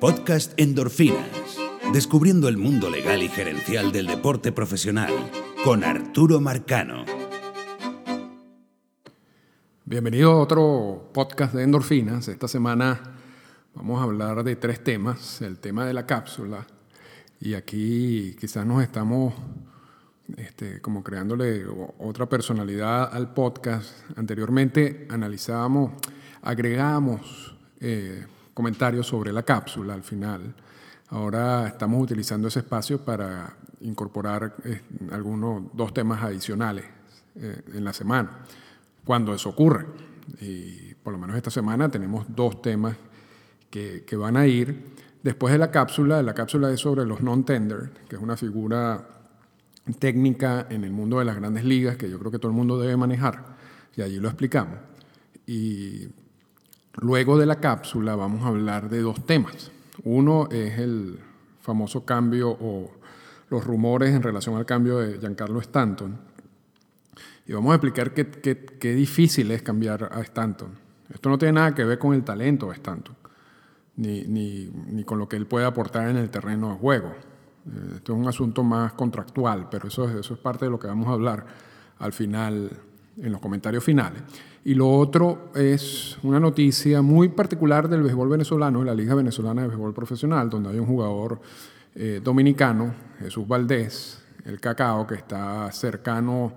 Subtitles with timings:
[0.00, 1.58] Podcast Endorfinas.
[1.92, 5.12] Descubriendo el mundo legal y gerencial del deporte profesional
[5.64, 7.04] con Arturo Marcano.
[9.84, 12.28] Bienvenido a otro podcast de Endorfinas.
[12.28, 13.16] Esta semana
[13.74, 15.42] vamos a hablar de tres temas.
[15.42, 16.64] El tema de la cápsula.
[17.40, 19.34] Y aquí quizás nos estamos
[20.36, 21.64] este, como creándole
[21.98, 23.90] otra personalidad al podcast.
[24.16, 25.90] Anteriormente analizábamos,
[26.40, 28.26] agregábamos eh,
[28.58, 30.52] comentarios sobre la cápsula al final.
[31.10, 36.84] Ahora estamos utilizando ese espacio para incorporar eh, algunos dos temas adicionales
[37.36, 38.40] eh, en la semana,
[39.04, 39.86] cuando eso ocurre.
[40.40, 42.96] Y por lo menos esta semana tenemos dos temas
[43.70, 44.86] que, que van a ir.
[45.22, 49.06] Después de la cápsula, la cápsula es sobre los non-tender, que es una figura
[50.00, 52.76] técnica en el mundo de las grandes ligas que yo creo que todo el mundo
[52.76, 53.54] debe manejar,
[53.94, 54.80] y allí lo explicamos.
[55.46, 56.08] Y
[57.00, 59.70] luego de la cápsula vamos a hablar de dos temas.
[60.04, 61.18] Uno es el
[61.60, 62.90] famoso cambio o
[63.50, 66.18] los rumores en relación al cambio de Giancarlo Stanton.
[67.46, 70.70] Y vamos a explicar qué, difícil es cambiar a Stanton.
[71.12, 73.16] Esto no tiene nada que ver con el talento de Stanton,
[73.96, 77.08] ni, ni, ni con lo que él puede aportar en el terreno de juego.
[77.08, 80.88] Eh, esto es un asunto más contractual, pero eso, eso es parte de lo que
[80.88, 81.46] vamos a hablar
[81.98, 82.70] al final,
[83.22, 84.22] en los comentarios finales.
[84.64, 89.62] Y lo otro es una noticia muy particular del béisbol venezolano, de la Liga Venezolana
[89.62, 91.40] de Béisbol Profesional, donde hay un jugador
[91.94, 96.52] eh, dominicano, Jesús Valdés, el Cacao, que está cercano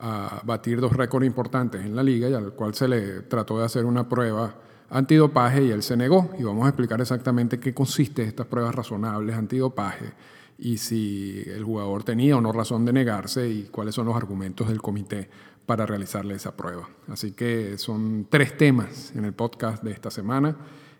[0.00, 3.64] a batir dos récords importantes en la liga y al cual se le trató de
[3.64, 4.52] hacer una prueba
[4.90, 6.30] antidopaje y él se negó.
[6.38, 10.12] Y vamos a explicar exactamente qué consiste estas pruebas razonables antidopaje
[10.58, 14.68] y si el jugador tenía o no razón de negarse y cuáles son los argumentos
[14.68, 15.28] del comité
[15.66, 16.88] para realizarle esa prueba.
[17.08, 20.56] Así que son tres temas en el podcast de esta semana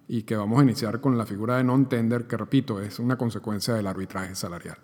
[0.08, 3.74] y que vamos a iniciar con la figura de non-tender, que repito, es una consecuencia
[3.74, 4.78] del arbitraje salarial.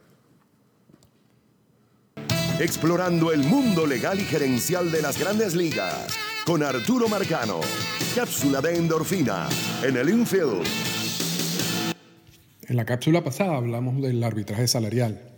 [2.61, 7.61] Explorando el mundo legal y gerencial de las grandes ligas con Arturo Marcano.
[8.15, 9.49] Cápsula de endorfina
[9.83, 10.67] en el infield.
[12.63, 15.38] En la cápsula pasada hablamos del arbitraje salarial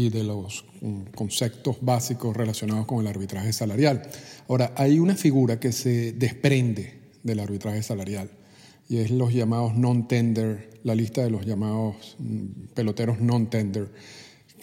[0.00, 4.02] y de los mm, conceptos básicos relacionados con el arbitraje salarial.
[4.48, 8.30] Ahora, hay una figura que se desprende del arbitraje salarial
[8.88, 13.88] y es los llamados non-tender, la lista de los llamados mm, peloteros non-tender,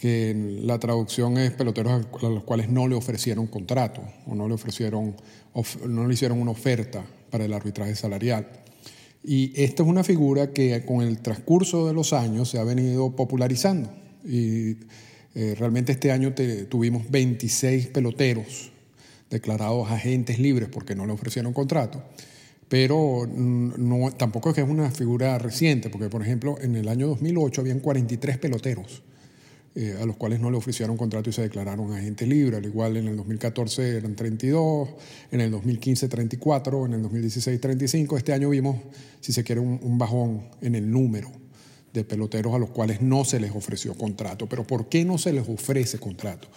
[0.00, 4.54] que la traducción es peloteros a los cuales no le ofrecieron contrato o no le
[4.54, 5.14] ofrecieron,
[5.86, 8.48] no le hicieron una oferta para el arbitraje salarial.
[9.22, 13.14] Y esta es una figura que con el transcurso de los años se ha venido
[13.14, 13.90] popularizando.
[14.24, 14.76] Y
[15.34, 16.34] eh, realmente este año
[16.68, 18.72] tuvimos 26 peloteros
[19.30, 22.02] declarados agentes libres porque no le ofrecieron contrato.
[22.68, 27.06] Pero no, tampoco es que es una figura reciente, porque por ejemplo en el año
[27.08, 29.02] 2008 habían 43 peloteros
[29.74, 32.58] eh, a los cuales no le ofrecieron contrato y se declararon agentes libres.
[32.58, 34.88] Al igual en el 2014 eran 32,
[35.30, 38.16] en el 2015 34, en el 2016 35.
[38.16, 38.76] Este año vimos,
[39.20, 41.30] si se quiere, un, bajón en el número
[41.98, 44.48] de peloteros a los cuales no se les ofreció contrato.
[44.48, 46.48] Pero ¿por qué no se les ofrece contrato?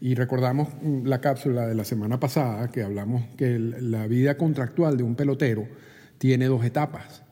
[0.00, 0.68] Y recordamos
[1.04, 5.66] la cápsula de la semana pasada que hablamos que la vida contractual de un pelotero
[6.18, 7.22] tiene dos etapas.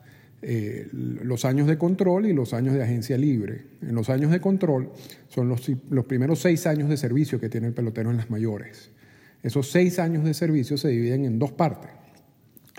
[0.43, 3.67] Eh, los años de control y los años de agencia libre.
[3.83, 4.91] En los años de control
[5.29, 8.91] son los, los primeros seis años de servicio que tiene el pelotero en las mayores.
[9.43, 11.91] Esos seis años de servicio se dividen en dos partes.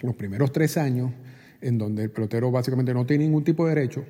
[0.02, 1.12] Los primeros tres años,
[1.59, 4.06] en donde el pelotero básicamente no tiene ningún tipo de derecho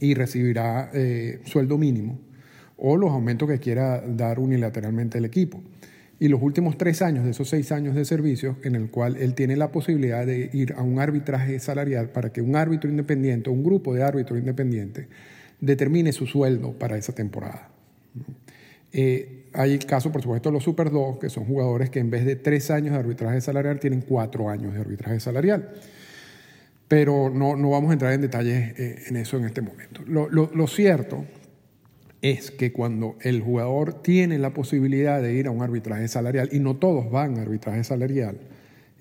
[0.00, 2.18] y recibirá eh, sueldo mínimo,
[2.76, 5.62] o los aumentos que quiera dar unilateralmente el equipo
[6.18, 9.34] y los últimos tres años de esos seis años de servicio en el cual él
[9.34, 13.62] tiene la posibilidad de ir a un arbitraje salarial para que un árbitro independiente, un
[13.62, 15.08] grupo de árbitros independientes,
[15.60, 17.68] determine su sueldo para esa temporada.
[18.92, 22.10] Eh, hay el caso, por supuesto, de los Super 2, que son jugadores que en
[22.10, 25.70] vez de tres años de arbitraje salarial tienen cuatro años de arbitraje salarial.
[26.88, 30.02] Pero no, no vamos a entrar en detalles eh, en eso en este momento.
[30.06, 31.24] Lo, lo, cierto
[32.22, 36.60] es que cuando el jugador tiene la posibilidad de ir a un arbitraje salarial, y
[36.60, 38.38] no todos van a arbitraje salarial,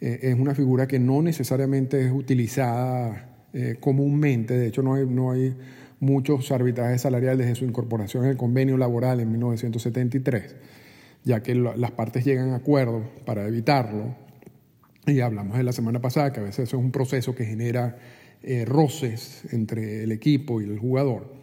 [0.01, 5.05] eh, es una figura que no necesariamente es utilizada eh, comúnmente, de hecho no hay,
[5.05, 5.55] no hay
[5.99, 10.55] muchos arbitrajes salariales desde su incorporación en el convenio laboral en 1973,
[11.23, 14.15] ya que las partes llegan a acuerdos para evitarlo,
[15.07, 17.97] y hablamos de la semana pasada que a veces eso es un proceso que genera
[18.43, 21.35] eh, roces entre el equipo y el jugador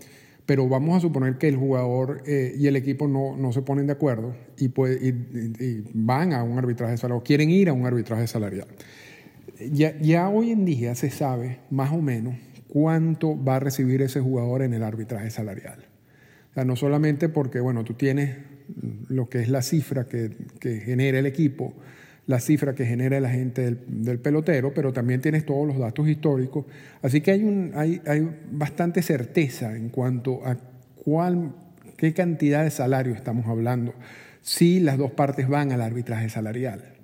[0.46, 3.86] pero vamos a suponer que el jugador eh, y el equipo no, no, se ponen
[3.86, 8.66] de acuerdo y, y, van a un arbitraje salarial, quieren ir a un arbitraje salarial.
[9.70, 12.34] Ya, ya, hoy en día se sabe más o menos
[12.68, 15.86] cuánto va a recibir ese jugador en el arbitraje salarial.
[16.50, 18.36] O sea, no solamente porque, bueno, tú tienes
[19.08, 21.74] lo que es la cifra que, que genera el equipo,
[22.26, 26.66] la cifra que genera la gente del, pelotero, pero también tienes todos los datos históricos.
[27.02, 30.56] Así que hay, un, hay, hay bastante certeza en cuanto a
[31.04, 31.54] cuál,
[31.96, 33.94] qué cantidad de salario estamos hablando,
[34.40, 36.94] si las dos partes van al arbitraje salarial.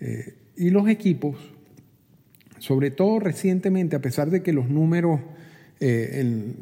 [0.00, 1.36] Eh, y los equipos,
[2.58, 5.20] sobre todo recientemente, a pesar de que los números
[5.80, 6.54] eh,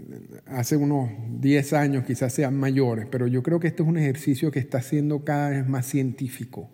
[0.47, 1.11] hace unos
[1.41, 4.83] 10 años quizás sean mayores, pero yo creo que este es un ejercicio que está
[4.83, 6.69] siendo cada vez más científico.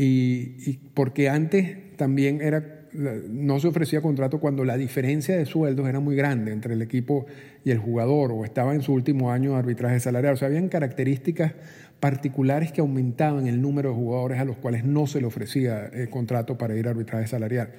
[0.00, 5.98] Y, porque antes también era, no se ofrecía contrato cuando la diferencia de sueldos era
[5.98, 7.26] muy grande entre el equipo
[7.64, 10.34] y el jugador, o estaba en su último año de arbitraje salarial.
[10.34, 11.54] O sea, habían características
[11.98, 16.02] particulares que aumentaban el número de jugadores a los cuales no se le ofrecía el
[16.02, 17.72] eh, contrato para ir a arbitraje salarial.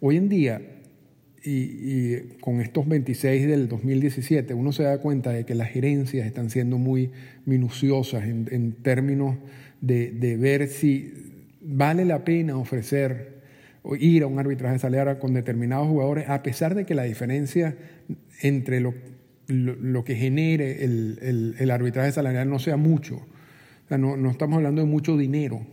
[0.00, 0.62] Hoy en día,
[1.44, 6.50] y, con estos 26 del 2017, uno se da cuenta de que las gerencias están
[6.50, 7.10] siendo muy
[7.46, 9.36] minuciosas en, términos
[9.80, 11.33] de, de ver si
[11.64, 13.42] vale la pena ofrecer
[13.82, 17.76] o ir a un arbitraje salarial con determinados jugadores, a pesar de que la diferencia
[18.40, 18.94] entre lo,
[19.46, 23.16] lo, que genere el, el, arbitraje salarial no sea mucho.
[23.16, 25.66] O sea, no, no, estamos hablando de mucho dinero.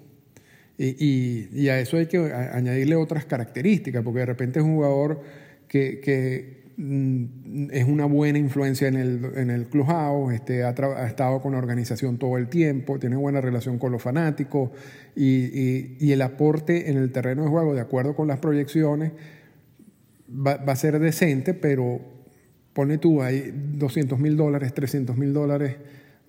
[0.77, 5.21] Y, y, a eso hay que añadirle otras características, porque de repente es un jugador
[5.67, 10.71] que, que es una buena influencia en el, en el clubhouse, este, ha,
[11.05, 14.71] estado con la organización todo el tiempo, tiene buena relación con los fanáticos
[15.15, 19.11] y, y, el aporte en el terreno de juego, de acuerdo con las proyecciones,
[20.29, 21.99] va, va a ser decente, pero
[22.73, 25.75] pone tú, hay 200 mil dólares, 300 mil dólares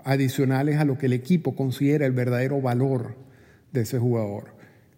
[0.05, 3.17] adicionales a lo que el equipo considera el verdadero valor
[3.73, 4.55] de ese jugador.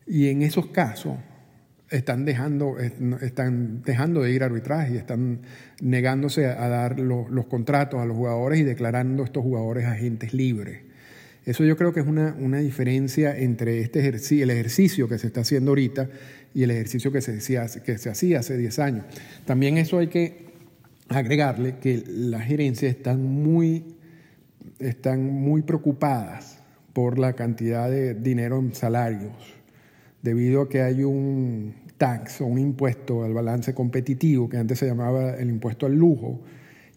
[0.06, 1.16] Y en esos casos,
[1.90, 5.40] están dejando, están dejando de ir a arbitraje y están
[5.80, 10.80] negándose a dar los, contratos a los jugadores y declarando estos jugadores agentes libres.
[11.44, 15.26] Eso yo creo que es una, una diferencia entre este ejercicio, el ejercicio que se
[15.26, 16.08] está haciendo ahorita
[16.54, 17.58] y el ejercicio que se, se
[18.10, 19.04] hacía hace 10 años.
[19.44, 20.44] También eso hay que
[21.08, 23.96] agregarle que las gerencias están muy,
[24.78, 26.58] están muy preocupadas
[26.92, 29.32] por la cantidad de dinero en salarios,
[30.24, 34.86] debido a que hay un, tax o un impuesto al balance competitivo, que antes se
[34.86, 36.40] llamaba el impuesto al lujo,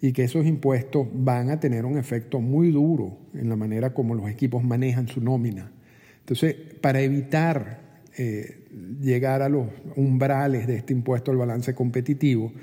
[0.02, 4.16] y que esos impuestos van a tener un efecto muy duro en la manera como
[4.16, 5.72] los equipos manejan su nómina.
[6.20, 8.64] Entonces, para evitar eh,
[9.02, 12.54] llegar a los umbrales de este impuesto al balance competitivo,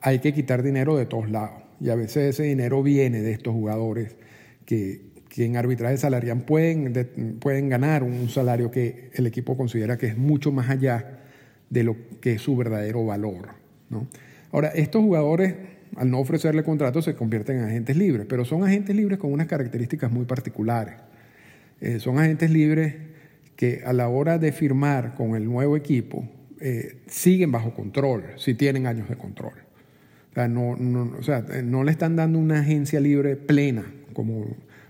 [0.00, 1.62] hay que quitar dinero de todos lados.
[1.80, 4.16] Y a veces ese dinero viene de estos jugadores
[4.64, 10.06] que, que en arbitraje salarial pueden, pueden ganar un salario que el equipo considera que
[10.06, 11.18] es mucho más allá
[11.70, 13.50] de lo que es su verdadero valor.
[14.52, 15.54] Ahora, estos jugadores,
[15.96, 19.46] al no ofrecerle contrato, se convierten en agentes libres, pero son agentes libres con unas
[19.46, 20.94] características muy particulares.
[21.80, 22.94] Eh, son agentes libres
[23.56, 26.28] que a la hora de firmar con el nuevo equipo
[26.60, 29.54] eh, siguen bajo control, si tienen años de control.
[30.30, 34.46] O sea, no le están dando una agencia libre plena, como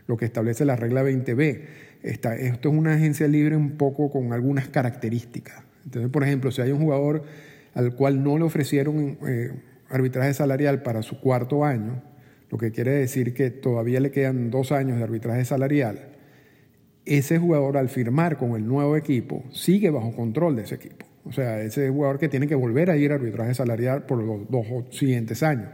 [0.08, 1.60] lo que establece la regla 20B.
[2.02, 5.62] esto es una agencia libre un poco con algunas características.
[5.84, 7.22] Entonces, por ejemplo, si hay un jugador
[7.74, 9.52] al cual no le ofrecieron eh,
[9.88, 12.02] arbitraje salarial para su cuarto año,
[12.50, 16.08] lo que quiere decir que todavía le quedan dos años de arbitraje salarial,
[17.04, 21.06] ese jugador al firmar con el nuevo equipo sigue bajo control de ese equipo.
[21.24, 24.50] O sea, ese jugador que tiene que volver a ir a arbitraje salarial por los
[24.50, 25.68] dos siguientes años.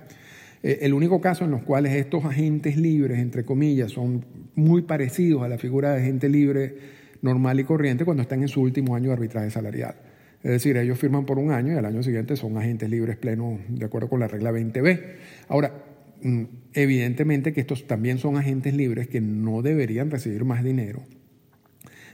[0.64, 5.42] Eh, el único caso en los cuales estos agentes libres, entre comillas, son muy parecidos
[5.42, 6.74] a la figura de agente libre
[7.20, 9.94] normal y corriente cuando están en su último año de arbitraje salarial.
[10.42, 13.60] Es decir, ellos firman por un año y al año siguiente son agentes libres plenos
[13.68, 15.00] de acuerdo con la regla 20B.
[15.48, 15.84] Ahora,
[16.22, 16.42] mm,
[16.72, 21.02] evidentemente que estos también son agentes libres que no deberían recibir más dinero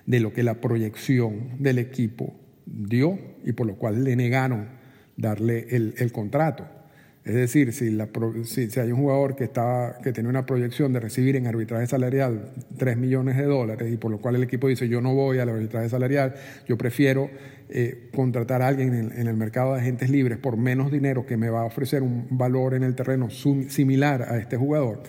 [0.07, 2.35] de lo que la proyección del equipo
[2.67, 4.69] dio y por lo cual le negaron
[5.17, 6.80] darle el, el contrato.
[7.25, 8.09] Es decir, si, la,
[8.45, 12.53] si, hay un jugador que, está, que tiene una proyección de recibir en arbitraje salarial
[12.79, 15.51] 3 millones de dólares y por lo cual el equipo dice yo no voy al
[15.51, 16.35] arbitraje salarial,
[16.67, 17.29] yo prefiero
[17.69, 21.51] eh, contratar a alguien en el, mercado de agentes libres por menos dinero que me
[21.51, 25.03] va a ofrecer un valor en el terreno similar a este jugador.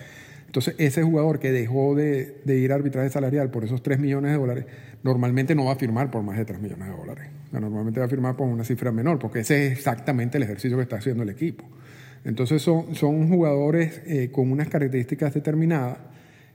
[0.52, 4.38] Entonces, ese jugador que dejó de, ir a arbitraje salarial por esos 3 millones de
[4.38, 4.66] dólares,
[5.02, 7.30] normalmente no va a firmar por más de 3 millones de dólares.
[7.54, 10.84] normalmente va a firmar por una cifra menor, porque ese es exactamente el ejercicio que
[10.84, 11.64] está haciendo el equipo.
[12.24, 15.98] Entonces son, son jugadores eh, con unas características determinadas.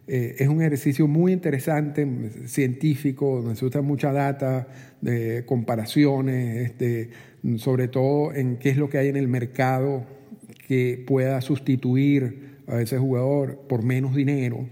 [0.06, 2.06] Eh, es un ejercicio muy interesante,
[2.46, 4.68] científico, donde se usa mucha data,
[5.00, 7.10] de comparaciones, este,
[7.56, 10.06] sobre todo en qué es lo que hay en el mercado
[10.68, 14.68] que pueda sustituir a ese jugador por menos dinero.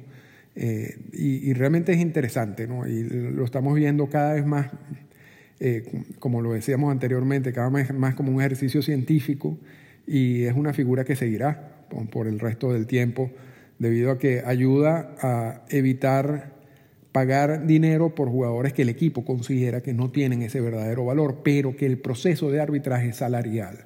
[0.54, 2.86] Eh, y, realmente es interesante, ¿no?
[2.86, 4.70] Y lo estamos viendo cada vez más,
[6.20, 9.58] como lo decíamos anteriormente, cada vez más como un ejercicio científico
[10.06, 13.30] y es una figura que seguirá por el resto del tiempo
[13.78, 16.54] debido a que ayuda a evitar
[17.12, 21.76] pagar dinero por jugadores que el equipo considera que no tienen ese verdadero valor, pero
[21.76, 23.84] que el proceso de arbitraje salarial,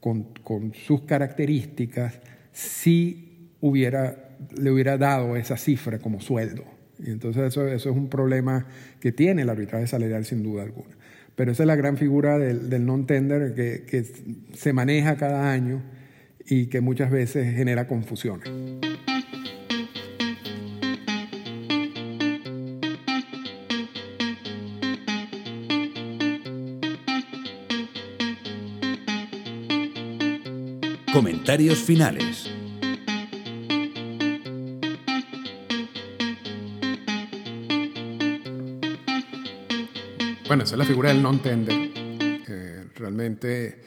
[0.00, 2.20] con, con sus características,
[2.52, 6.64] sí hubiera, le hubiera dado esa cifra como sueldo.
[6.98, 8.66] Y entonces eso, eso es un problema
[9.00, 10.96] que tiene el arbitraje salarial sin duda alguna.
[11.36, 14.04] Pero esa es la gran figura del, non-tender que, que
[14.54, 15.82] se maneja cada año
[16.48, 18.48] y que muchas veces genera confusiones.
[31.12, 32.55] Comentarios finales.
[40.56, 41.92] Bueno, esa es la figura del non-tender.
[42.94, 43.78] realmente,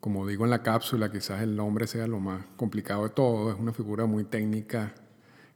[0.00, 3.50] como digo en la cápsula, quizás el nombre sea lo más complicado de todo.
[3.50, 4.92] Es una figura muy técnica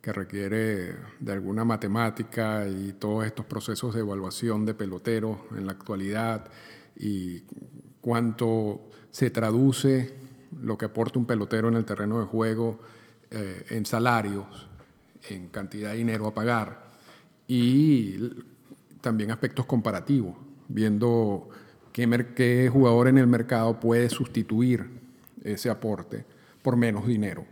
[0.00, 5.72] que requiere de alguna matemática y todos estos procesos de evaluación de peloteros en la
[5.72, 6.48] actualidad
[6.96, 7.42] y
[8.00, 10.14] cuánto se traduce
[10.62, 12.80] lo que aporta un pelotero en el terreno de juego
[13.30, 14.66] eh, en salarios,
[15.28, 16.88] en cantidad de dinero a pagar
[17.46, 18.16] y
[19.00, 20.34] también aspectos comparativos,
[20.68, 21.48] viendo
[21.92, 24.88] qué, jugador en el mercado puede sustituir
[25.42, 26.24] ese aporte
[26.62, 27.44] por menos dinero.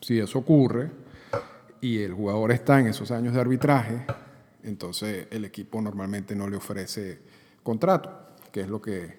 [0.00, 0.90] Si eso ocurre
[1.80, 4.04] y el jugador está en esos años de arbitraje,
[4.62, 7.18] entonces el equipo normalmente no le ofrece
[7.62, 8.10] contrato,
[8.52, 9.18] que es lo que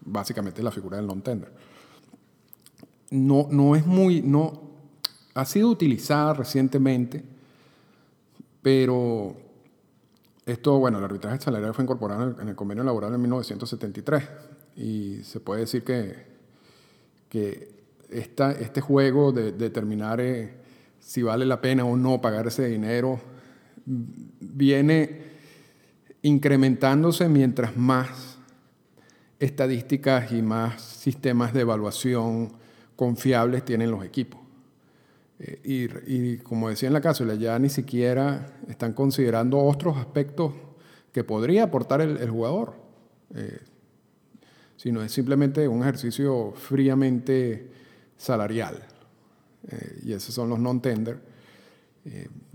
[0.00, 1.52] básicamente es la figura del non-tender
[3.14, 4.60] no, no es muy, no,
[5.34, 7.22] ha sido utilizada recientemente,
[8.62, 9.36] pero
[10.46, 14.24] esto, bueno, el arbitraje salarial fue incorporado en el, convenio laboral en 1973
[14.76, 16.26] y se puede decir que,
[17.28, 17.74] que
[18.10, 20.54] este juego de, determinar eh,
[21.00, 23.20] si vale la pena o no pagar ese dinero
[23.86, 25.22] viene
[26.22, 28.38] incrementándose mientras más
[29.38, 32.52] estadísticas y más sistemas de evaluación
[32.96, 34.43] confiables tienen los equipos.
[35.38, 35.60] Eh,
[36.06, 40.52] y, como decía en la cápsula, ya ni siquiera están considerando otros aspectos
[41.12, 42.74] que podría aportar el, jugador,
[43.34, 43.60] eh,
[44.76, 47.70] sino es simplemente un ejercicio fríamente
[48.16, 48.84] salarial.
[49.68, 51.34] Eh, y esos son los non-tender.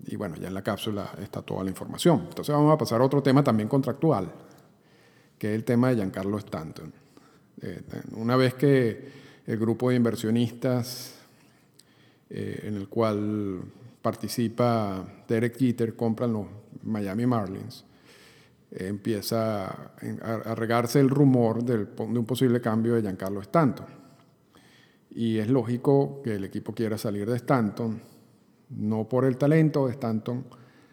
[0.06, 2.28] y bueno, ya en la cápsula está toda la información.
[2.30, 4.32] Entonces vamos a pasar a otro tema también contractual,
[5.38, 6.94] que es el tema de Giancarlo Stanton.
[8.16, 9.12] una vez que
[9.48, 11.19] el grupo de inversionistas
[12.30, 13.62] eh, en el cual
[14.02, 16.46] participa Derek Jeter, compran los
[16.84, 17.86] Miami Marlins,
[18.72, 23.88] empieza a, regarse el rumor de un posible cambio de Giancarlo Stanton.
[25.12, 28.00] Y es lógico que el equipo quiera salir de Stanton,
[28.70, 30.46] no por el talento de Stanton,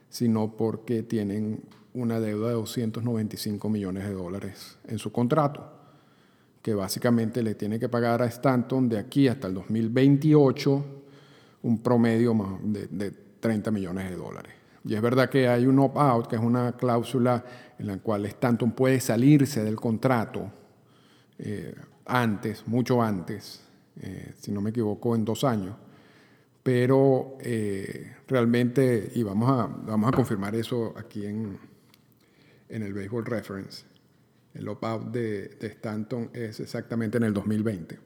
[0.08, 1.62] sino porque tienen
[1.92, 5.76] una deuda de 295 millones de dólares en su contrato
[6.66, 10.84] que básicamente le tiene que pagar a Stanton de aquí hasta el 2028
[11.66, 14.52] un promedio de, de 30 millones de dólares.
[14.84, 17.44] Y es verdad que hay un opt-out, que es una cláusula
[17.76, 20.48] en la cual Stanton puede salirse del contrato
[21.38, 23.62] eh, antes, mucho antes,
[24.00, 25.74] eh, si no me equivoco, en dos años.
[26.62, 31.58] Pero eh, realmente, y vamos a, vamos a confirmar eso aquí en,
[32.68, 33.84] en el Baseball Reference,
[34.54, 37.98] el opt-out de, Stanton es exactamente en el 2020.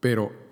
[0.00, 0.45] Pero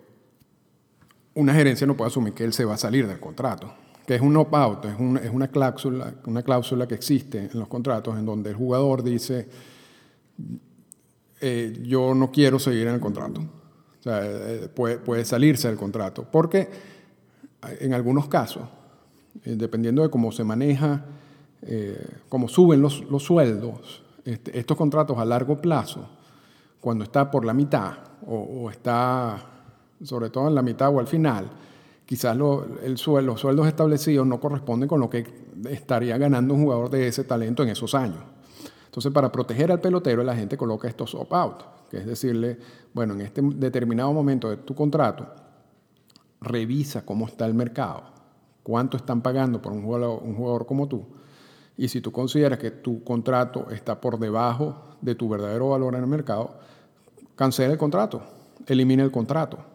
[1.35, 3.73] una gerencia no puede asumir que él se va a salir del contrato,
[4.07, 8.27] que es un opt-out, es, una, cláusula, una cláusula que existe en los contratos en
[8.27, 9.49] donde el jugador dice,
[11.41, 13.41] eh, yo no quiero seguir en el contrato.
[13.41, 16.69] O sea, eh, puede, puede, salirse del contrato, porque
[17.81, 18.69] en algunos casos,
[19.45, 21.05] eh, dependiendo de cómo se maneja
[21.67, 26.09] eh, como suben los, sueldos, este, estos contratos a largo plazo,
[26.81, 27.95] cuando está por la mitad
[28.27, 29.54] o, está
[30.03, 31.51] sobre todo en la mitad o al final,
[32.07, 32.39] quizás el
[33.27, 35.27] los sueldos establecidos no corresponden con lo que
[35.69, 38.21] estaría ganando un jugador de ese talento en esos años.
[38.87, 42.59] Entonces, para proteger al pelotero, la gente coloca estos opt-out, que es decirle,
[42.93, 45.27] bueno, en este determinado momento de tu contrato,
[46.41, 48.03] revisa cómo está el mercado,
[48.63, 51.05] cuánto están pagando por un jugador, un jugador como tú,
[51.77, 56.03] y si tú consideras que tu contrato está por debajo de tu verdadero valor en
[56.03, 56.55] el mercado,
[57.35, 58.23] cancela el contrato,
[58.69, 59.74] elimina el contrato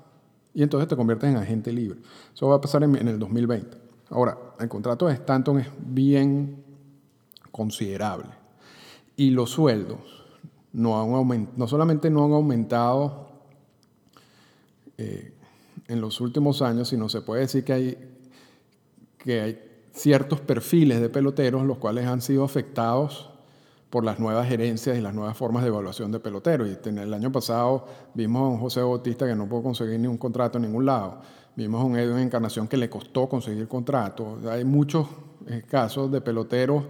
[0.54, 2.00] y entonces te conviertes en agente libre.
[2.34, 3.78] Eso va a pasar en, el 2020.
[4.10, 6.64] Ahora, el contrato de Stanton es bien
[7.52, 8.30] considerable
[9.16, 10.00] y los sueldos
[10.74, 13.30] no, han no solamente no han aumentado
[14.98, 15.34] eh,
[15.88, 17.98] en los últimos años, sino se puede decir que hay,
[19.18, 19.60] que hay
[19.94, 23.30] ciertos perfiles de peloteros los cuales han sido afectados
[23.90, 26.70] por las nuevas gerencias y las nuevas formas de evaluación de peloteros.
[26.70, 30.18] Y el año pasado vimos a un José Bautista que no pudo conseguir ni un
[30.18, 31.22] contrato en ningún lado.
[31.56, 34.38] Vimos a un Edwin Encarnación que le costó conseguir contrato.
[34.50, 35.08] Hay muchos
[35.48, 36.84] eh, casos de peloteros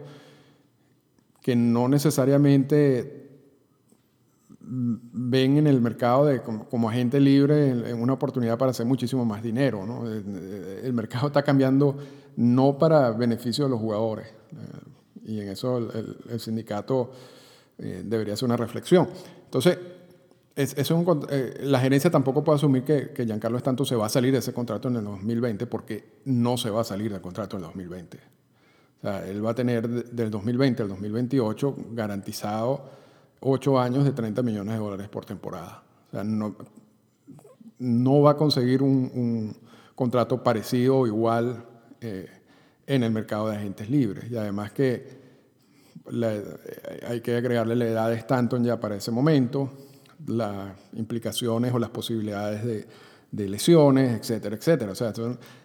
[1.41, 3.29] que no necesariamente
[4.61, 9.41] ven en el mercado de, como, agente libre en, una oportunidad para hacer muchísimo más
[9.41, 9.85] dinero.
[9.85, 10.07] ¿no?
[10.07, 11.97] El, mercado está cambiando
[12.35, 14.27] no para beneficio de los jugadores.
[15.29, 17.11] Y en eso el, sindicato
[17.77, 19.07] eh, debería hacer una reflexión.
[19.45, 19.77] Entonces,
[20.55, 24.31] es, eh, la gerencia tampoco puede asumir que, que Giancarlo Estanto se va a salir
[24.33, 27.61] de ese contrato en el 2020 porque no se va a salir del contrato en
[27.61, 28.17] el 2020.
[28.17, 32.89] O sea, él va a tener del 2020 al 2028 garantizado
[33.41, 35.83] 8 años de 30 millones de dólares por temporada.
[36.07, 36.55] O sea, no,
[37.77, 39.55] no va a conseguir un,
[39.93, 41.65] contrato parecido o igual
[42.01, 42.38] eh,
[42.89, 44.29] en el mercado de agentes libres.
[44.31, 45.19] Y además que
[47.07, 49.69] hay que agregarle la edad de Stanton ya para ese momento,
[50.25, 52.87] las implicaciones o las posibilidades de,
[53.31, 54.91] de lesiones, etcétera, etcétera.
[54.93, 55.13] O sea,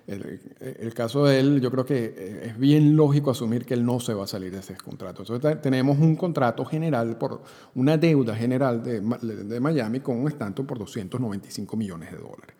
[0.06, 4.12] el, caso de él, yo creo que es bien lógico asumir que él no se
[4.12, 5.22] va a salir de ese contrato.
[5.22, 7.40] Entonces, tenemos un contrato general por
[7.74, 12.54] una deuda general de, de Miami con un Stanton por 295 millones de dólares.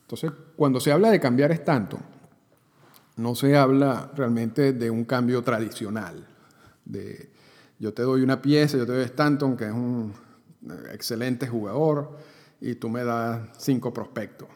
[0.00, 2.15] Entonces, cuando se habla de cambiar Stanton,
[3.16, 6.26] no se habla realmente de un cambio tradicional,
[6.84, 7.30] de
[7.78, 10.12] yo te doy una pieza, yo te doy Stanton, que es un
[10.92, 12.16] excelente jugador,
[12.60, 14.48] y tú me das cinco prospectos.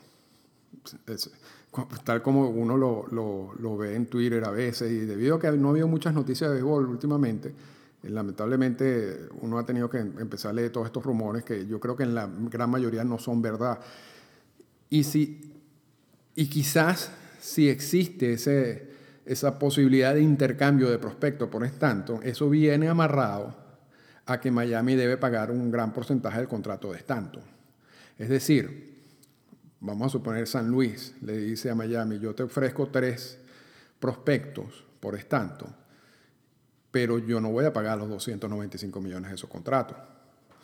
[2.04, 5.50] tal como uno lo, lo, lo, ve en Twitter a veces, y debido a que
[5.52, 7.54] no ha habido muchas noticias de béisbol últimamente,
[8.02, 11.96] eh, lamentablemente uno ha tenido que empezar a leer todos estos rumores que yo creo
[11.96, 13.80] que en la gran mayoría no son verdad.
[14.88, 15.54] Y, si,
[16.34, 18.34] y quizás si existe
[19.24, 23.54] esa posibilidad de intercambio de prospectos por Stanton, eso viene amarrado
[24.26, 27.42] a que Miami debe pagar un gran porcentaje del contrato de Stanton.
[28.18, 29.02] Es decir,
[29.80, 33.38] vamos a suponer San Luis le dice a Miami, yo te ofrezco tres
[33.98, 35.66] prospectos por estanto,
[36.90, 39.96] pero yo no voy a pagar los 295 millones de esos contratos.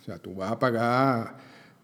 [0.01, 1.37] O sea, tú vas a pagar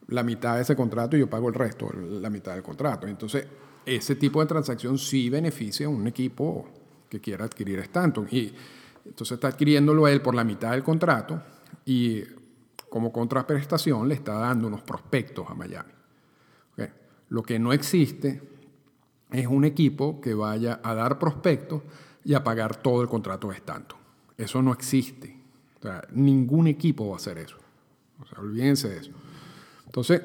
[0.09, 3.07] la mitad de ese contrato y yo pago el resto, la mitad del contrato.
[3.07, 3.47] Entonces,
[3.87, 6.69] ese tipo de transacción sí beneficia a un equipo
[7.09, 8.29] que quiera adquirir Stanton.
[8.31, 8.53] Y
[9.05, 11.43] entonces está adquiriéndolo él por la mitad del contrato
[11.85, 12.23] y
[12.89, 15.93] como contraprestación le está dando unos prospectos a Miami.
[17.33, 18.43] Lo que no existe
[19.31, 21.81] es un equipo que vaya a dar prospectos
[22.27, 23.99] y a pagar todo el contrato de Stanton.
[24.37, 25.35] Eso no existe.
[26.11, 27.57] ningún equipo va a hacer eso.
[28.21, 29.13] O sea, olvídense de eso.
[29.87, 30.21] Entonces,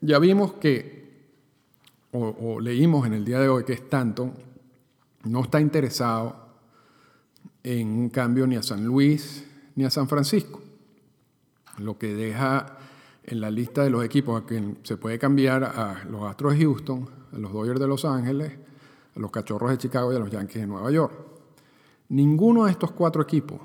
[0.00, 0.97] ya vimos que,
[2.12, 4.32] o, leímos en el día de hoy que Stanton
[5.24, 6.36] no está interesado
[7.62, 9.44] en un cambio ni a San Luis
[9.74, 10.62] ni a San Francisco
[11.78, 12.78] lo que deja
[13.24, 16.64] en la lista de los equipos a quien se puede cambiar a los Astros de
[16.64, 18.52] Houston, a los Dodgers de Los Ángeles,
[19.14, 21.12] a los Cachorros de Chicago y a los Yankees de Nueva York.
[22.08, 23.60] Ninguno de estos cuatro equipos,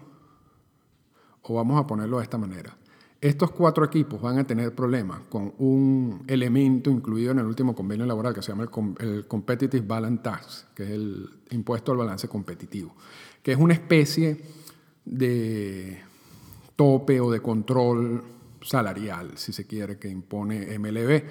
[1.44, 2.76] o vamos a ponerlo de esta manera,
[3.24, 8.06] estos cuatro equipos van a tener problemas con un elemento incluido en el último convenio
[8.06, 12.94] laboral que se llama el, Competitive Balance Tax, que es el impuesto al balance competitivo,
[13.42, 14.42] que es una especie
[15.06, 16.02] de
[16.76, 18.22] tope o de control
[18.62, 21.24] salarial, si se quiere, que impone MLB.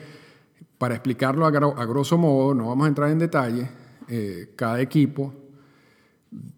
[0.79, 3.69] Para explicarlo a, grosso modo, no vamos a entrar en detalle,
[4.09, 5.35] eh, cada equipo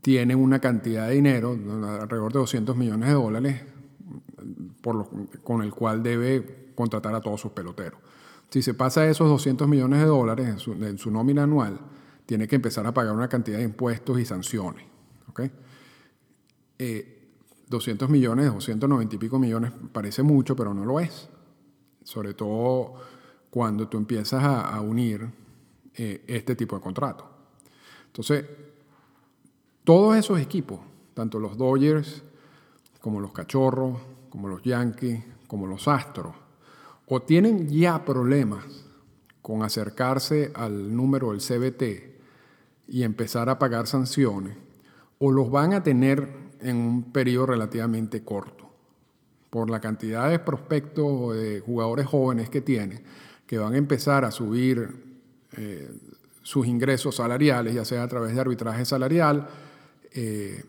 [0.00, 1.58] tiene una cantidad de dinero,
[2.00, 3.73] alrededor de 200 millones de dólares,
[5.42, 8.00] con el cual debe contratar a todos sus peloteros.
[8.50, 11.80] Si se pasa esos 200 millones de dólares en su, nómina anual,
[12.26, 14.84] tiene que empezar a pagar una cantidad de impuestos y sanciones.
[15.28, 15.50] ¿okay?
[16.78, 17.28] Eh,
[17.68, 21.28] 200 millones, 290 y pico millones parece mucho, pero no lo es.
[22.02, 22.94] Sobre todo
[23.50, 25.28] cuando tú empiezas a, unir
[25.94, 27.28] eh, este tipo de contrato.
[28.06, 28.44] Entonces,
[29.82, 30.80] todos esos equipos,
[31.14, 32.22] tanto los Dodgers
[33.00, 33.98] como los Cachorros,
[34.34, 36.34] como los Yankees, como los Astros,
[37.06, 38.64] o tienen ya problemas
[39.40, 41.84] con acercarse al número del CBT
[42.88, 44.56] y empezar a pagar sanciones,
[45.20, 46.28] o los van a tener
[46.60, 48.68] en un periodo relativamente corto,
[49.50, 53.04] por la cantidad de prospectos o de jugadores jóvenes que tiene,
[53.46, 55.20] que van a empezar a subir
[55.56, 55.92] eh,
[56.42, 59.46] sus ingresos salariales, ya sea a través de arbitraje salarial
[60.10, 60.64] eh,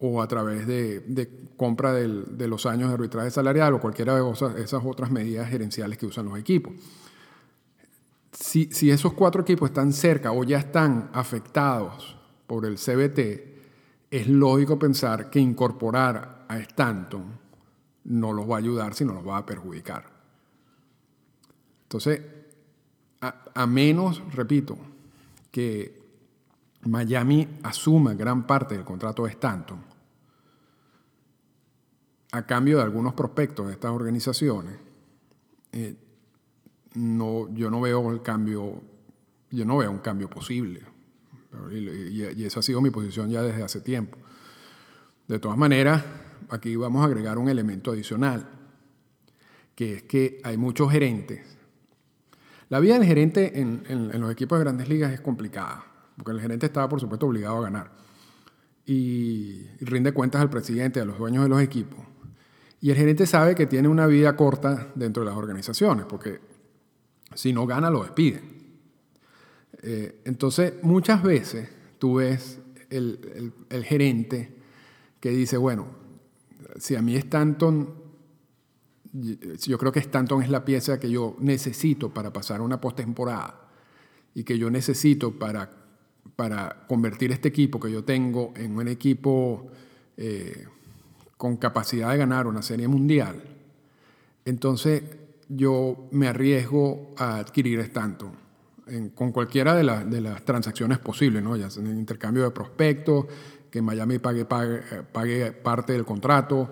[0.00, 4.82] o a través de, compra de los años de arbitraje salarial o cualquiera de esas,
[4.84, 6.72] otras medidas gerenciales que usan los equipos.
[8.32, 13.20] Si, esos cuatro equipos están cerca o ya están afectados por el CBT,
[14.10, 17.38] es lógico pensar que incorporar a Stanton
[18.04, 20.04] no los va a ayudar, sino los va a perjudicar.
[21.82, 22.22] Entonces,
[23.20, 24.78] a, menos, repito,
[25.50, 26.00] que
[26.86, 29.89] Miami asuma gran parte del contrato de Stanton,
[32.32, 34.78] a cambio de algunos prospectos de estas organizaciones,
[35.72, 35.96] eh,
[36.94, 38.80] no, yo no veo un cambio
[40.30, 40.82] posible.
[41.72, 44.18] Y, esa ha sido mi posición ya desde hace tiempo.
[45.26, 46.04] De todas maneras,
[46.48, 48.48] aquí vamos a agregar un elemento adicional,
[49.74, 51.56] que es que hay muchos gerentes.
[52.68, 55.84] La vida del gerente en, en los equipos de grandes ligas es complicada,
[56.16, 57.92] porque el gerente estaba, por supuesto, obligado a ganar.
[58.86, 62.00] Y rinde cuentas al presidente, a los dueños de los equipos.
[62.80, 66.40] Y el gerente sabe que tiene una vida corta dentro de las organizaciones, porque
[67.34, 68.60] si no gana, lo despiden.
[69.82, 73.52] Eh, entonces, muchas veces tú ves el,
[73.84, 74.52] gerente
[75.20, 75.86] que dice, bueno,
[76.76, 77.94] si a mí Stanton,
[79.12, 83.68] yo creo que Stanton es la pieza que yo necesito para pasar una postemporada
[84.34, 85.70] y que yo necesito para,
[86.36, 89.70] para convertir este equipo que yo tengo en un equipo
[90.16, 90.66] eh,
[91.40, 93.42] con capacidad de ganar una serie mundial,
[94.44, 95.02] entonces
[95.48, 98.32] yo me arriesgo a adquirir Stanton
[99.14, 99.82] con cualquiera de,
[100.20, 101.56] las transacciones posibles, ¿no?
[101.56, 103.24] ya sea en intercambio de prospectos,
[103.70, 106.70] que Miami pague, pague, parte del contrato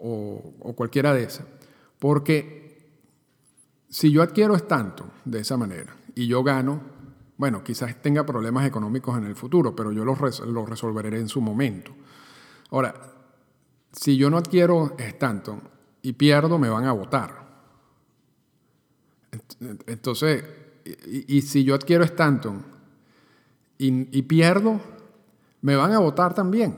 [0.00, 1.44] o, cualquiera de esas.
[1.98, 2.88] Porque
[3.90, 6.80] si yo adquiero tanto de esa manera y yo gano,
[7.36, 11.92] bueno, quizás tenga problemas económicos en el futuro, pero yo los resolveré en su momento.
[12.70, 12.94] Ahora,
[13.96, 15.62] si yo no adquiero Stanton
[16.02, 17.46] y pierdo, me van a votar.
[19.86, 20.44] Entonces,
[21.06, 22.62] y, si yo adquiero Stanton
[23.78, 24.80] y, pierdo,
[25.62, 26.76] me van a votar también.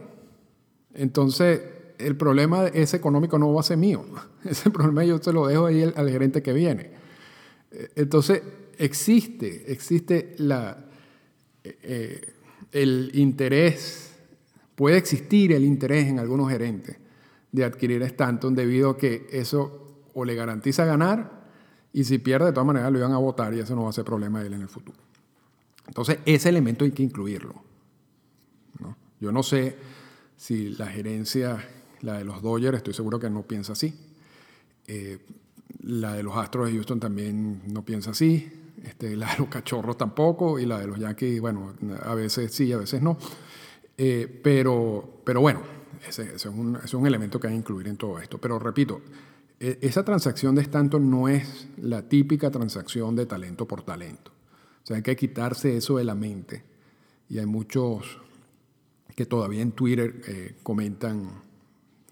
[0.95, 1.61] Entonces,
[1.99, 4.05] el problema ese económico no va a ser mío.
[4.45, 6.93] Ese problema yo se lo dejo ahí al, gerente que viene.
[7.73, 8.41] Eh, entonces,
[8.79, 10.87] existe, existe la,
[11.65, 12.35] eh, eh,
[12.71, 14.15] el interés,
[14.77, 16.97] puede existir el interés en algunos gerentes
[17.53, 21.39] de adquirir Stanton debido a que eso o le garantiza ganar
[21.93, 23.93] y si pierde, de todas maneras lo iban a votar y eso no va a
[23.93, 24.99] ser problema de él en el futuro.
[25.87, 27.55] Entonces, ese elemento hay que incluirlo.
[29.21, 29.77] Yo no sé
[30.37, 31.67] si la gerencia,
[32.03, 33.93] la de los Dodgers, estoy seguro que no piensa así.
[34.87, 35.19] Eh,
[35.83, 38.49] la de los Astros de Houston también no piensa así.
[38.85, 40.59] Este, la de los Cachorros tampoco.
[40.59, 43.19] Y la de los Yankees, bueno, a veces sí, a veces no.
[43.97, 45.63] Eh, pero, pero bueno,
[46.07, 48.39] ese, es un, es un elemento que hay que incluir en todo esto.
[48.39, 49.01] Pero repito,
[49.59, 54.31] e, esa transacción de Stanton no es la típica transacción de talento por talento.
[54.83, 56.65] O sea, hay que quitarse eso de la mente.
[57.29, 58.19] Y hay muchos
[59.15, 61.43] que todavía en Twitter eh, comentan,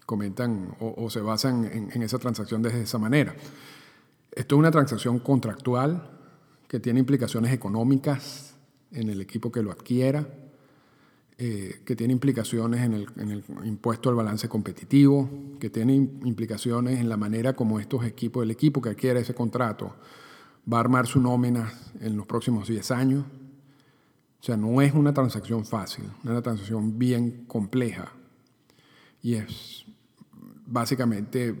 [0.05, 3.35] comentan o, se basan en, en, esa transacción de esa manera.
[4.31, 6.11] Esto es una transacción contractual
[6.67, 8.55] que tiene implicaciones económicas
[8.91, 10.27] en el equipo que lo adquiera
[11.39, 17.15] eh, que tiene implicaciones en el, impuesto al balance competitivo, que tiene implicaciones en la
[17.15, 19.95] manera como estos equipos, el equipo que adquiere ese contrato,
[20.71, 21.71] va a armar su nómina
[22.01, 23.25] en los próximos 10 años.
[24.39, 28.11] O sea, no es una transacción fácil, es una transacción bien compleja.
[29.21, 29.85] Y es
[30.65, 31.53] básicamente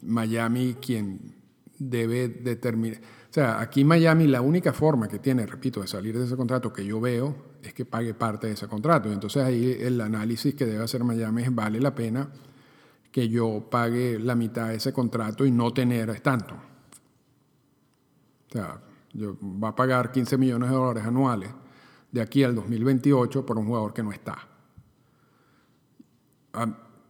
[0.00, 1.34] Miami quien
[1.78, 3.00] debe determinar.
[3.30, 6.72] O sea, aquí Miami la única forma que tiene, repito, de salir de ese contrato
[6.72, 9.08] que yo veo es que pague parte de ese contrato.
[9.08, 12.28] Y entonces ahí el análisis que debe hacer Miami es, ¿vale la pena
[13.10, 16.54] que yo pague la mitad de ese contrato y no tener tanto?
[18.48, 18.80] O sea,
[19.12, 21.50] yo va a pagar 15 millones de dólares anuales
[22.12, 24.36] de aquí al 2028 por un jugador que no está.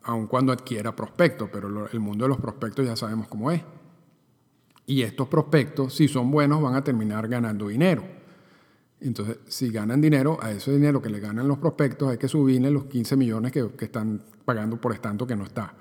[0.03, 3.62] Aun cuando adquiera prospectos, pero el mundo de los prospectos ya sabemos cómo es.
[4.87, 8.15] Y estos prospectos, si son buenos, van a terminar ganando dinero.
[9.01, 12.71] Entonces, si ganan dinero, a ese dinero que le ganan los prospectos hay que subirle
[12.71, 15.75] los 15 millones que, están pagando por estanto que no está.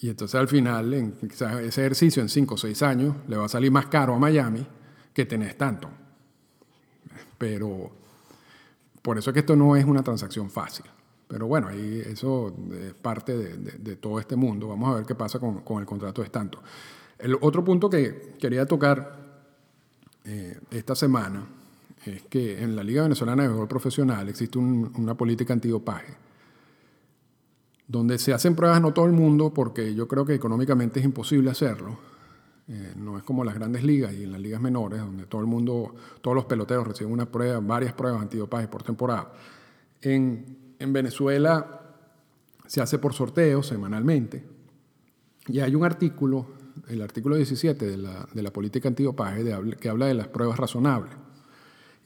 [0.00, 3.48] Y entonces al final, en ese ejercicio en 5 o 6 años, le va a
[3.48, 4.66] salir más caro a Miami
[5.12, 5.90] que tener tanto.
[7.36, 7.90] Pero
[9.02, 10.86] por eso es que esto no es una transacción fácil.
[11.26, 14.68] Pero bueno, ahí eso es parte de, todo este mundo.
[14.68, 16.62] Vamos a ver qué pasa con, el contrato de estanto.
[17.18, 19.18] El otro punto que quería tocar
[20.24, 21.46] eh, esta semana
[22.04, 26.14] es que en la Liga Venezolana de Béisbol Profesional existe una política antidopaje,
[27.86, 31.50] donde se hacen pruebas no todo el mundo, porque yo creo que económicamente es imposible
[31.50, 31.98] hacerlo.
[32.68, 35.46] Eh, no es como las grandes ligas y en las ligas menores, donde todo el
[35.46, 39.32] mundo, todos los peloteros reciben una prueba, varias pruebas antidopaje por temporada.
[40.02, 41.80] En, Venezuela
[42.66, 44.46] se hace por sorteo semanalmente.
[45.48, 46.46] Y hay un artículo,
[46.86, 49.44] el artículo 17 de la, de la política antidopaje,
[49.80, 51.12] que habla de las pruebas razonables.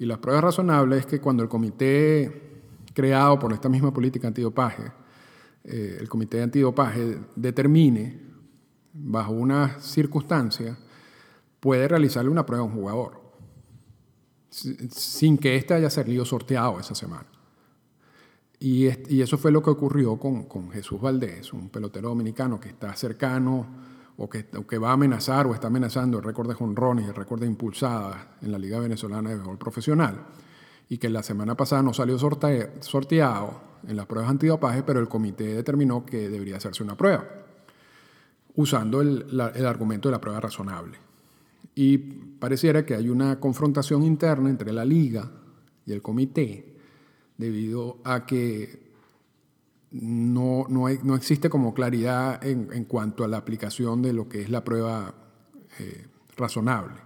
[0.02, 4.90] Y las pruebas razonables es que cuando el comité creado por esta misma política antidopaje,
[5.62, 8.20] eh, el comité antidopaje determine
[8.92, 10.76] bajo una circunstancia,
[11.60, 13.22] puede realizarle una prueba a un jugador
[14.50, 17.28] sin que éste haya salido sorteado esa semana.
[18.58, 18.88] Y,
[19.20, 23.68] eso fue lo que ocurrió con, Jesús Valdés, un pelotero dominicano que está cercano
[24.22, 27.40] o que, va a amenazar o está amenazando el récord de jonrones y el récord
[27.40, 30.14] de impulsadas en la Liga Venezolana de Béisbol Profesional,
[30.88, 35.56] y que la semana pasada no salió sorteado en las pruebas antidopaje, pero el comité
[35.56, 37.26] determinó que debería hacerse una prueba,
[38.54, 40.98] usando el, el argumento de la prueba razonable.
[41.74, 45.32] Y pareciera que hay una confrontación interna entre la liga
[45.84, 46.76] y el comité,
[47.38, 48.81] debido a que
[49.92, 54.42] no, no, no existe como claridad en, en, cuanto a la aplicación de lo que
[54.42, 55.14] es la prueba
[55.78, 56.96] eh, razonable.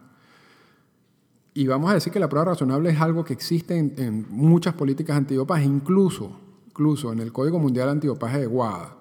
[1.53, 5.17] Y vamos a decir que la prueba razonable es algo que existe en, muchas políticas
[5.17, 8.97] antidopaje, incluso, incluso en el Código Mundial Antidopaje de WADA.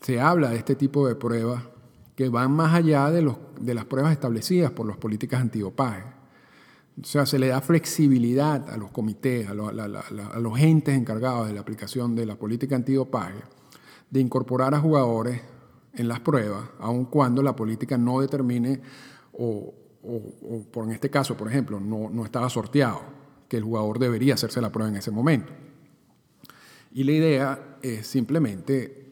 [0.00, 1.64] Se habla de este tipo de pruebas
[2.14, 6.17] que van más allá de, los, de las pruebas establecidas por las políticas antidopaje.
[7.00, 11.60] O sea, se le da flexibilidad a los comités, a, los entes encargados de la
[11.60, 13.40] aplicación de la política antidopaje,
[14.10, 15.40] de incorporar a jugadores
[15.94, 18.80] en las pruebas, aun cuando la política no determine,
[19.32, 19.74] o,
[20.72, 23.02] por en este caso, por ejemplo, no, no estaba sorteado,
[23.48, 25.52] que el jugador debería hacerse la prueba en ese momento.
[26.92, 29.10] Y la idea es simplemente,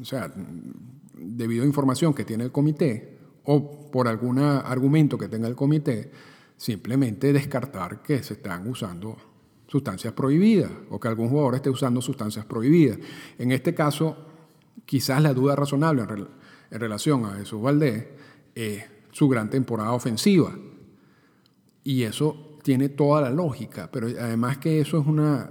[0.00, 0.32] o sea,
[1.14, 6.10] debido a información que tiene el comité o por algún argumento que tenga el comité,
[6.56, 9.16] simplemente descartar que se están usando
[9.66, 12.98] sustancias prohibidas o que algún jugador esté usando sustancias prohibidas.
[13.38, 14.16] En este caso,
[14.84, 16.28] quizás la duda razonable en,
[16.80, 18.06] relación a Jesús Valdés
[18.54, 20.54] es su gran temporada ofensiva.
[21.82, 25.50] Y eso tiene toda la lógica, pero además que eso es una,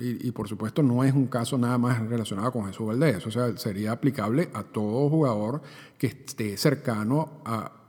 [0.00, 3.54] y, por supuesto no es un caso nada más relacionado con Jesús Valdés, o sea,
[3.58, 5.60] sería aplicable a todo jugador
[5.98, 7.83] que esté cercano a,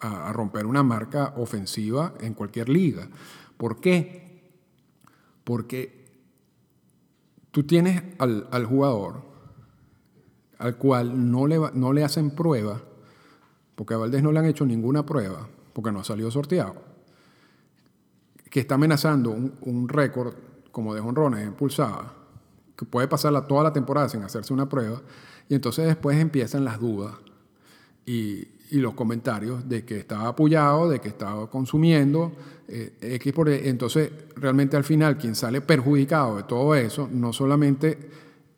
[0.00, 3.08] a romper una marca ofensiva en cualquier liga.
[3.56, 4.52] ¿Por qué?
[5.44, 6.06] Porque
[7.50, 9.26] tú tienes al, al jugador
[10.58, 12.82] al cual no le, no le hacen prueba,
[13.76, 16.88] porque a Valdés no le han hecho ninguna prueba, porque no ha salido sorteado
[18.50, 20.34] que está amenazando un, récord
[20.72, 22.14] como de honrones en pulsada,
[22.76, 25.02] que puede pasar toda la temporada sin hacerse una prueba,
[25.48, 27.14] y entonces después empiezan las dudas
[28.06, 32.32] y, los comentarios de que estaba apoyado, de que estaba consumiendo,
[32.68, 33.68] eh, X por e.
[33.68, 38.10] Entonces, realmente al final, quien sale perjudicado de todo eso, no solamente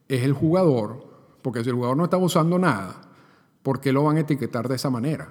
[0.09, 1.07] es el jugador,
[1.43, 3.01] porque si el jugador no está usando nada,
[3.63, 5.29] ¿por qué lo van a etiquetar de esa manera?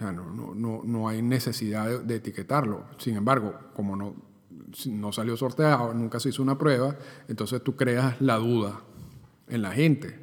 [0.00, 2.84] no, no, no, hay necesidad de, etiquetarlo.
[2.96, 4.14] Sin embargo, como no,
[4.86, 6.96] no salió sorteado, nunca se hizo una prueba,
[7.28, 8.80] entonces tú creas la duda
[9.48, 10.18] en la gente.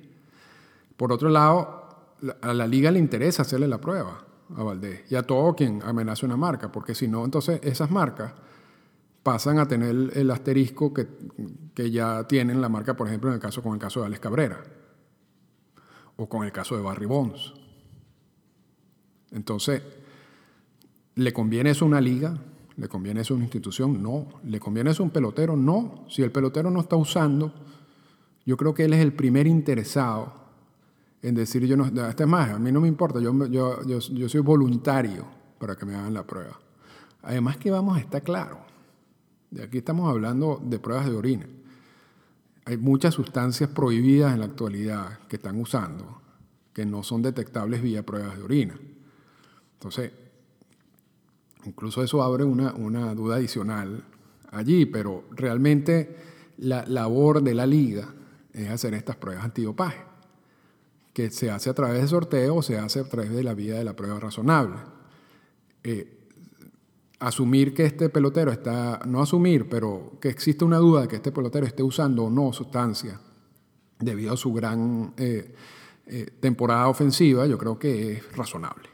[0.95, 1.76] Por otro lado,
[2.41, 4.25] a la liga le interesa hacerle la prueba
[4.56, 8.34] a Valdés y a todo quien amenace una marca, porque si no, entonces esas marcas
[9.23, 11.08] pasan a tener el asterisco que,
[11.73, 14.21] que, ya tienen la marca, por ejemplo, en el caso con el caso de Alex
[14.21, 14.63] Cabrera
[16.15, 17.53] o con el caso de Barry Bonds.
[19.32, 19.82] Entonces,
[21.15, 22.38] ¿le conviene eso a una liga?
[22.77, 24.01] ¿Le conviene eso a una institución?
[24.01, 24.27] No.
[24.45, 25.58] ¿Le conviene eso a un pelotero?
[25.58, 26.06] No.
[26.08, 27.53] Si el pelotero no está usando,
[28.45, 30.46] yo creo que él es el primer interesado
[31.21, 34.30] en decir, yo no, este es más, a mí no me importa, yo, yo, yo,
[34.30, 35.25] soy voluntario
[35.60, 36.60] para que me hagan la prueba.
[37.23, 38.60] Además que vamos a estar claro,
[39.49, 41.47] de aquí estamos hablando de pruebas de orina.
[42.65, 46.21] Hay muchas sustancias prohibidas en la actualidad que están usando
[46.77, 48.80] que no son detectables vía pruebas de orina.
[49.73, 50.12] Entonces,
[51.65, 54.03] incluso eso abre una, duda adicional
[54.51, 56.15] allí, pero realmente
[56.60, 58.13] la labor de la liga
[58.53, 60.03] es hacer estas pruebas antidopaje,
[61.17, 63.73] que se hace a través de sorteo o se hace a través de la vía
[63.73, 64.75] de la prueba razonable.
[65.84, 66.15] Eh,
[67.17, 71.32] asumir que este pelotero está, no asumir, pero que existe una duda de que este
[71.32, 73.19] pelotero esté usando o no sustancia
[73.97, 75.56] debido a su gran eh,
[76.06, 78.88] eh, temporada ofensiva, yo creo que es razonable.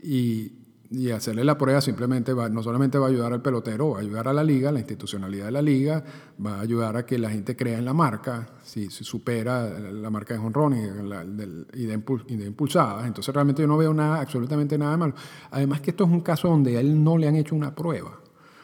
[0.00, 0.52] Y
[0.94, 4.00] y hacerle la prueba simplemente va, no solamente va a ayudar al pelotero, va a
[4.00, 6.04] ayudar a la liga, la institucionalidad de la liga,
[6.44, 10.34] va a ayudar a que la gente crea en la marca, si supera la marca
[10.34, 13.06] de honrón y, y, de impulsadas.
[13.06, 15.14] Entonces realmente yo no veo nada, absolutamente nada malo.
[15.50, 18.20] Además que esto es un caso donde a él no le han hecho una prueba.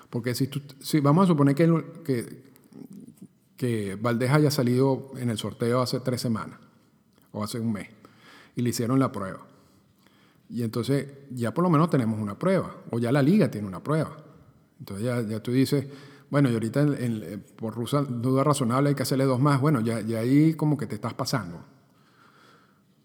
[0.08, 0.48] Porque si,
[0.80, 2.44] si vamos a suponer que, que,
[3.56, 3.98] que
[4.30, 6.60] haya salido en el sorteo hace tres semanas
[7.32, 7.88] o hace un mes
[8.54, 9.49] y le hicieron la prueba
[10.50, 13.82] y entonces ya por lo menos tenemos una prueba, o ya la liga tiene una
[13.82, 14.16] prueba.
[14.80, 15.86] Entonces ya, ya tú dices,
[16.28, 16.86] bueno, y ahorita
[17.56, 19.60] por rusa, duda razonable hay que hacerle dos más.
[19.60, 21.64] Bueno, ya, ya ahí como que te estás pasando,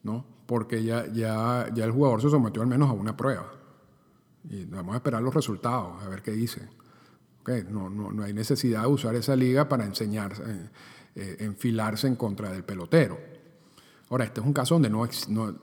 [0.04, 0.26] ¿no?
[0.48, 3.52] Porque ya, ya, ya el jugador se sometió al menos a una prueba.
[4.50, 6.68] Y vamos a esperar los resultados, a ver qué dice.
[7.42, 10.70] Okay, no, no, no, hay necesidad de usar esa liga para enseñar, eh,
[11.16, 13.20] eh, enfilarse en contra del pelotero.
[14.10, 15.08] Ahora, este es un caso donde no,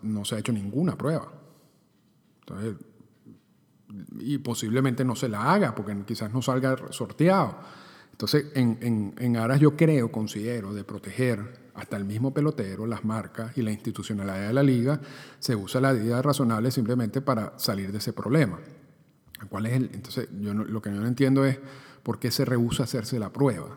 [0.03, 1.41] no se ha hecho ninguna prueba
[4.18, 7.59] y posiblemente no se la haga porque quizás no salga sorteado.
[8.11, 13.57] Entonces, en, en, aras yo creo, considero, de proteger hasta el mismo pelotero, las marcas
[13.57, 15.00] y la institucionalidad de la liga,
[15.38, 18.59] se usa la medida razonable simplemente para salir de ese problema.
[19.48, 19.90] ¿Cuál es el?
[19.92, 21.59] Entonces, yo lo que yo no entiendo es
[22.02, 23.74] por qué se rehúsa hacerse la prueba.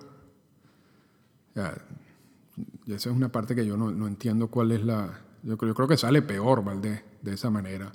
[2.86, 5.22] y esa es una parte que yo no, no entiendo cuál es la...
[5.44, 7.92] Yo, yo creo que sale peor, Valdés, de esa manera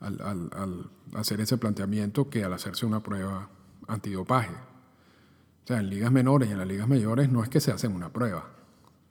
[0.00, 3.48] al, hacer ese planteamiento que al hacerse una prueba
[3.86, 4.52] antidopaje.
[4.52, 7.92] O sea, en ligas menores y en las ligas mayores no es que se hacen
[7.92, 8.48] una prueba,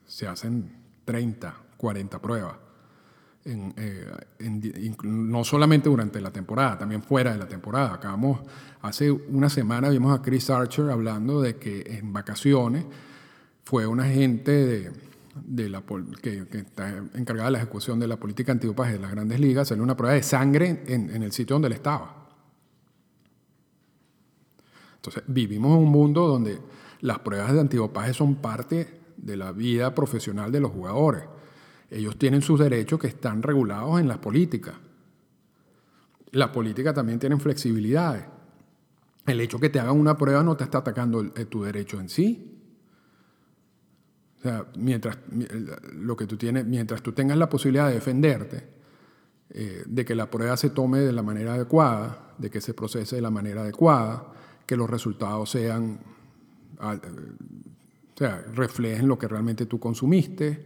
[0.05, 0.71] se hacen
[1.05, 2.55] 30, 40 pruebas.
[3.49, 4.11] Eh,
[5.03, 7.93] no solamente durante la temporada, también fuera de la temporada.
[7.93, 8.41] Acabamos,
[8.81, 12.85] hace una semana vimos a Chris Archer hablando de que en vacaciones
[13.63, 14.91] fue un agente de,
[15.45, 15.83] de la,
[16.21, 19.83] que, está encargada de la ejecución de la política antidopaje de las grandes ligas, hacerle
[19.83, 22.27] una prueba de sangre en, el sitio donde él estaba.
[24.95, 26.59] Entonces, vivimos en un mundo donde
[27.01, 31.23] las pruebas de antidopaje son parte de la vida profesional de los jugadores.
[31.89, 34.75] Ellos tienen sus derechos que están regulados en las políticas.
[36.31, 38.25] Las políticas también tienen flexibilidades.
[39.25, 42.56] El hecho que te hagan una prueba no te está atacando tu derecho en sí.
[44.47, 45.17] Sea, mientras,
[45.91, 48.63] lo que tú tienes, mientras tú tengas la posibilidad de defenderte,
[49.49, 53.17] eh, de que la prueba se tome de la manera adecuada, de que se procese
[53.17, 54.31] de la manera adecuada,
[54.65, 55.99] que los resultados sean,
[56.79, 60.65] o sea, reflejen lo que realmente tú consumiste,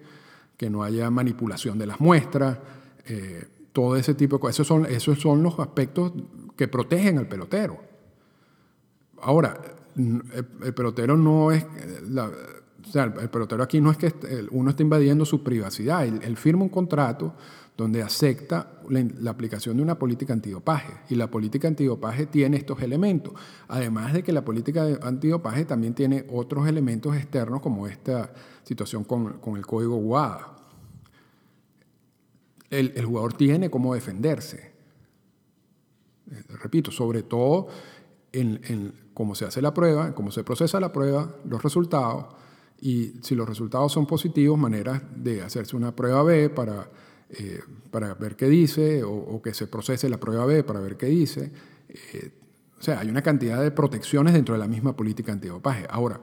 [0.56, 2.60] que no haya manipulación de las muestras,
[3.08, 4.58] eh, todo ese tipo de cosas.
[4.58, 6.14] Esos son, esos son los aspectos
[6.56, 7.80] que protegen al pelotero.
[9.22, 9.60] Ahora,
[9.96, 11.66] el pelotero no es...
[12.08, 12.30] La,
[12.88, 14.14] o sea, el, pelotero aquí no es que
[14.52, 17.34] uno esté invadiendo su privacidad, él, firma un contrato
[17.78, 20.94] donde acepta la, aplicación de una política antidopaje.
[21.10, 23.34] Y la política antidopaje tiene estos elementos.
[23.68, 29.40] Además de que la política antidopaje también tiene otros elementos externos, como esta situación con,
[29.58, 30.56] el código WADA.
[32.70, 34.72] El, jugador tiene cómo defenderse.
[36.62, 37.68] Repito, sobre todo
[38.32, 42.41] en, en cómo se hace la prueba, cómo se procesa la prueba, los resultados
[42.82, 46.90] y si los resultados son positivos, maneras de hacerse una prueba B para,
[47.30, 51.06] eh, para ver qué dice o, que se procese la prueba B para ver qué
[51.06, 51.52] dice.
[51.88, 52.32] Eh,
[52.80, 55.86] o sea, hay una cantidad de protecciones dentro de la misma política antidopaje.
[55.92, 56.20] Ahora,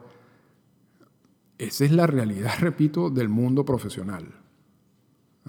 [1.59, 4.27] esa es la realidad, repito, del mundo profesional.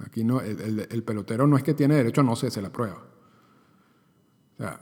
[0.06, 3.04] Aquí no, el, el pelotero no es que tiene derecho a no hacerse la prueba.
[4.60, 4.80] O sea,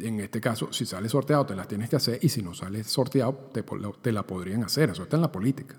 [0.00, 2.84] en este caso, si sale sorteado, te las tienes que hacer y si no sale
[2.84, 4.90] sorteado, te, la podrían hacer.
[4.90, 5.76] Eso está en la política.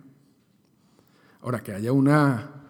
[1.41, 2.65] Ahora, que haya una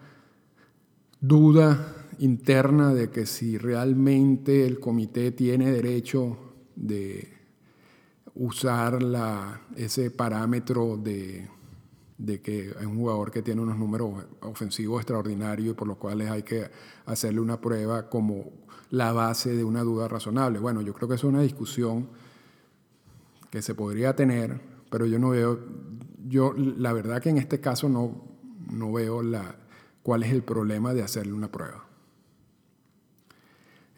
[1.20, 6.38] duda interna de que si realmente el comité tiene derecho
[6.76, 7.32] de
[8.34, 8.98] usar
[9.76, 11.48] ese parámetro de,
[12.16, 16.30] de que es un jugador que tiene unos números ofensivos extraordinarios y por los cuales
[16.30, 16.70] hay que
[17.06, 18.59] hacerle una prueba como
[18.90, 20.58] la base de una duda razonable.
[20.58, 22.08] Bueno, yo creo que es una discusión
[23.50, 24.60] que se podría tener,
[24.90, 25.60] pero yo no veo,
[26.28, 28.22] yo la verdad que en este caso no,
[28.70, 29.56] no veo la,
[30.02, 31.84] cuál es el problema de hacerle una prueba.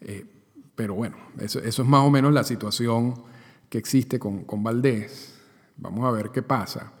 [0.01, 0.25] Eh,
[0.75, 3.23] pero bueno, eso, es más o menos la situación
[3.69, 5.39] que existe con, con Valdés.
[5.77, 6.91] Vamos a ver qué pasa.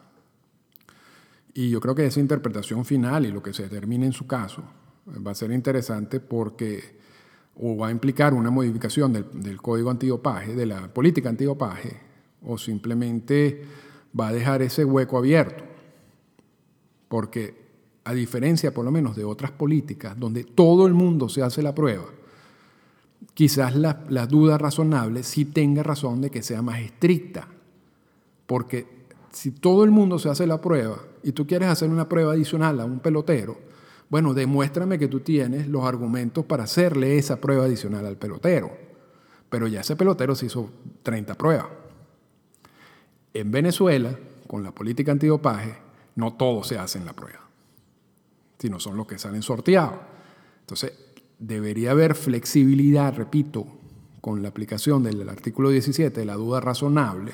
[1.53, 4.63] Y yo creo que esa interpretación final y lo que se determine en su caso
[5.25, 7.02] va a ser interesante porque
[7.55, 11.99] o va a implicar una modificación del, código antidopaje, de la política antidopaje,
[12.43, 13.63] o simplemente
[14.19, 15.63] va a dejar ese hueco abierto.
[17.07, 17.61] Porque
[18.05, 21.75] a diferencia por lo menos de otras políticas donde todo el mundo se hace la
[21.75, 22.05] prueba,
[23.33, 27.47] quizás la, la duda razonable sí tenga razón de que sea más estricta.
[28.47, 28.87] Porque
[29.31, 32.79] si todo el mundo se hace la prueba y tú quieres hacer una prueba adicional
[32.79, 33.72] a un pelotero,
[34.13, 38.71] bueno, demuéstrame que tú tienes los argumentos para hacerle esa prueba adicional al pelotero.
[39.49, 40.69] Pero ya ese pelotero se hizo
[41.01, 41.65] 30 pruebas.
[43.33, 45.77] En Venezuela, con la política antidopaje,
[46.15, 47.39] no todo se hace en la prueba,
[48.59, 49.97] sino son los que salen sorteados.
[50.59, 50.93] Entonces,
[51.39, 53.65] debería haber flexibilidad, repito,
[54.21, 57.31] con la aplicación del artículo 17 de la duda razonable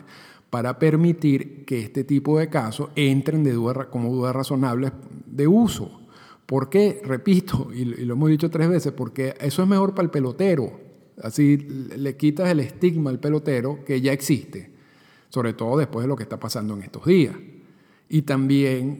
[0.50, 4.94] para permitir que este tipo de casos entren de duda, como dudas razonables
[5.26, 5.99] de uso.
[6.50, 7.00] ¿Por qué?
[7.06, 10.80] Repito, y, lo hemos dicho tres veces, porque eso es mejor para el pelotero.
[11.22, 14.72] Así le quitas el estigma al pelotero que ya existe,
[15.30, 17.36] sobre todo después de lo que está pasando en estos días.
[18.08, 19.00] Y también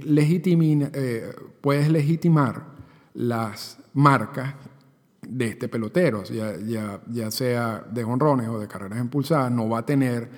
[0.94, 2.68] eh, puedes legitimar
[3.16, 4.54] las marcas
[5.28, 10.30] de este pelotero, ya, sea de honrones o de carreras impulsadas, no va a tener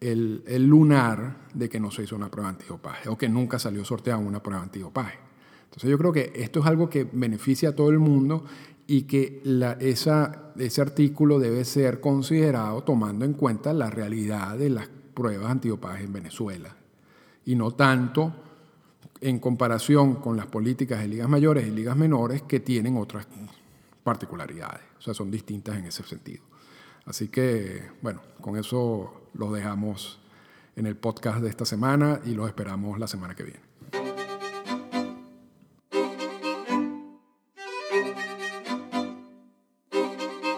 [0.00, 4.20] el, lunar de que no se hizo una prueba antidopaje o que nunca salió sorteado
[4.20, 5.33] una prueba antidopaje.
[5.74, 8.44] Entonces yo creo que esto es algo que beneficia a todo el mundo
[8.86, 9.42] y que
[9.80, 16.04] esa, ese artículo debe ser considerado tomando en cuenta la realidad de las pruebas antidopaje
[16.04, 16.76] en Venezuela
[17.44, 18.32] y no tanto
[19.20, 23.26] en comparación con las políticas de ligas mayores y ligas menores que tienen otras
[24.04, 26.44] particularidades, o sea, son distintas en ese sentido.
[27.04, 30.20] Así que, bueno, con eso los dejamos
[30.76, 33.63] en el podcast de esta semana y los esperamos la semana que viene.